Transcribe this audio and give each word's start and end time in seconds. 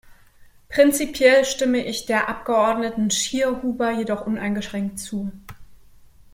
Prinzipiell 0.67 1.45
stimme 1.45 1.85
ich 1.85 2.07
der 2.07 2.27
Abgeordneten 2.27 3.11
Schierhuber 3.11 3.91
jedoch 3.91 4.25
uneingeschränkt 4.25 4.97
zu. 4.97 5.31